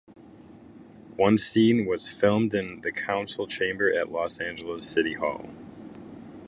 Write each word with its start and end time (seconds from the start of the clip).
One 1.17 1.37
scene 1.37 1.85
was 1.85 2.09
filmed 2.11 2.55
in 2.55 2.81
the 2.81 2.91
council 2.91 3.45
chamber 3.45 3.93
at 3.93 4.11
Los 4.11 4.39
Angeles 4.39 4.83
City 4.89 5.13
Hall. 5.13 5.47